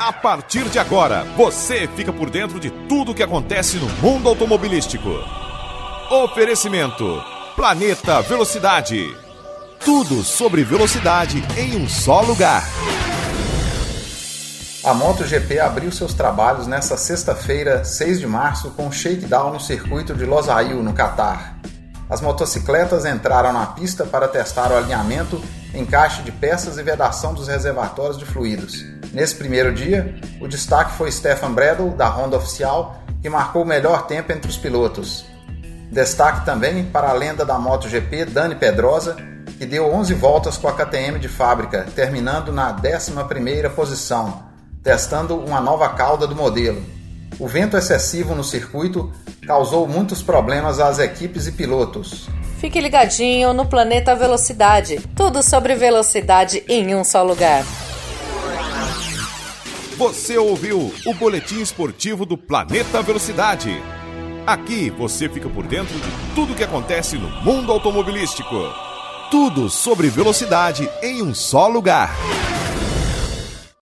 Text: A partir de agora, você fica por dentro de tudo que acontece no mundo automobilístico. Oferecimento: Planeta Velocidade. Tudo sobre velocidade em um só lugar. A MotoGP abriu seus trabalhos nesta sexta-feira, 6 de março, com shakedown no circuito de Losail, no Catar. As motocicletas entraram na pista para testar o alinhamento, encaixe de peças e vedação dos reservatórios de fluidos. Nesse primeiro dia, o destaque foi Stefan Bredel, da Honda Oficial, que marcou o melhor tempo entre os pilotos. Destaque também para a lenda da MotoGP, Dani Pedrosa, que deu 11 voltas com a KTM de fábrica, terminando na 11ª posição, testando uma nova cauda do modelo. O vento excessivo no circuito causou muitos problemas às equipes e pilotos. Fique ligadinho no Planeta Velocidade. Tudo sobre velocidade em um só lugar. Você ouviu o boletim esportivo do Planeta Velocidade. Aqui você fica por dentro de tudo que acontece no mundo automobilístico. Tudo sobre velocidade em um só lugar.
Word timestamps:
A 0.00 0.12
partir 0.12 0.68
de 0.68 0.78
agora, 0.78 1.24
você 1.36 1.88
fica 1.88 2.12
por 2.12 2.30
dentro 2.30 2.60
de 2.60 2.70
tudo 2.70 3.14
que 3.14 3.22
acontece 3.22 3.78
no 3.78 3.88
mundo 4.00 4.28
automobilístico. 4.28 5.08
Oferecimento: 6.08 7.20
Planeta 7.56 8.20
Velocidade. 8.22 9.12
Tudo 9.84 10.22
sobre 10.22 10.62
velocidade 10.62 11.42
em 11.56 11.76
um 11.76 11.88
só 11.88 12.20
lugar. 12.20 12.62
A 14.84 14.94
MotoGP 14.94 15.58
abriu 15.58 15.90
seus 15.90 16.14
trabalhos 16.14 16.68
nesta 16.68 16.96
sexta-feira, 16.96 17.84
6 17.84 18.20
de 18.20 18.26
março, 18.26 18.70
com 18.70 18.92
shakedown 18.92 19.52
no 19.52 19.60
circuito 19.60 20.14
de 20.14 20.24
Losail, 20.24 20.80
no 20.80 20.92
Catar. 20.92 21.58
As 22.08 22.20
motocicletas 22.20 23.04
entraram 23.04 23.52
na 23.52 23.66
pista 23.66 24.06
para 24.06 24.28
testar 24.28 24.70
o 24.70 24.76
alinhamento, 24.76 25.42
encaixe 25.74 26.22
de 26.22 26.30
peças 26.30 26.78
e 26.78 26.82
vedação 26.84 27.34
dos 27.34 27.48
reservatórios 27.48 28.16
de 28.16 28.24
fluidos. 28.24 28.97
Nesse 29.12 29.34
primeiro 29.34 29.72
dia, 29.72 30.14
o 30.40 30.46
destaque 30.46 30.92
foi 30.92 31.10
Stefan 31.10 31.52
Bredel, 31.52 31.90
da 31.90 32.08
Honda 32.08 32.36
Oficial, 32.36 33.02
que 33.22 33.28
marcou 33.28 33.62
o 33.62 33.66
melhor 33.66 34.06
tempo 34.06 34.32
entre 34.32 34.50
os 34.50 34.56
pilotos. 34.56 35.24
Destaque 35.90 36.44
também 36.44 36.84
para 36.84 37.08
a 37.08 37.14
lenda 37.14 37.44
da 37.44 37.58
MotoGP, 37.58 38.26
Dani 38.26 38.54
Pedrosa, 38.54 39.16
que 39.58 39.64
deu 39.64 39.92
11 39.92 40.14
voltas 40.14 40.56
com 40.56 40.68
a 40.68 40.72
KTM 40.72 41.18
de 41.18 41.28
fábrica, 41.28 41.86
terminando 41.94 42.52
na 42.52 42.72
11ª 42.72 43.70
posição, 43.70 44.44
testando 44.82 45.36
uma 45.38 45.60
nova 45.60 45.88
cauda 45.88 46.26
do 46.26 46.36
modelo. 46.36 46.82
O 47.38 47.48
vento 47.48 47.76
excessivo 47.76 48.34
no 48.34 48.44
circuito 48.44 49.10
causou 49.46 49.88
muitos 49.88 50.22
problemas 50.22 50.78
às 50.78 50.98
equipes 50.98 51.46
e 51.46 51.52
pilotos. 51.52 52.28
Fique 52.60 52.80
ligadinho 52.80 53.52
no 53.52 53.66
Planeta 53.66 54.14
Velocidade. 54.14 55.00
Tudo 55.14 55.42
sobre 55.42 55.74
velocidade 55.74 56.62
em 56.68 56.94
um 56.94 57.04
só 57.04 57.22
lugar. 57.22 57.64
Você 59.98 60.38
ouviu 60.38 60.94
o 61.04 61.14
boletim 61.14 61.60
esportivo 61.60 62.24
do 62.24 62.38
Planeta 62.38 63.02
Velocidade. 63.02 63.82
Aqui 64.46 64.90
você 64.90 65.28
fica 65.28 65.48
por 65.48 65.66
dentro 65.66 65.92
de 65.92 66.08
tudo 66.36 66.54
que 66.54 66.62
acontece 66.62 67.18
no 67.18 67.28
mundo 67.42 67.72
automobilístico. 67.72 68.54
Tudo 69.28 69.68
sobre 69.68 70.08
velocidade 70.08 70.88
em 71.02 71.20
um 71.20 71.34
só 71.34 71.66
lugar. 71.66 72.14